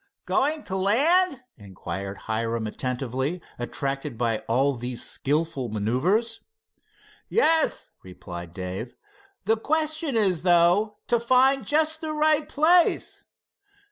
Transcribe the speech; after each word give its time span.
"Going 0.25 0.63
to 0.63 0.75
land?" 0.75 1.43
inquired 1.59 2.17
Hiram, 2.25 2.65
attentively 2.65 3.39
attracted 3.59 4.17
by 4.17 4.39
all 4.47 4.73
these 4.73 5.05
skillful 5.05 5.69
maneuvers. 5.69 6.41
"Yes," 7.29 7.91
replied 8.01 8.51
Dave. 8.51 8.95
"The 9.45 9.57
question 9.57 10.17
is, 10.17 10.41
though, 10.41 10.97
to 11.05 11.19
find 11.19 11.67
just 11.67 12.01
the 12.01 12.13
right 12.13 12.49
place." 12.49 13.25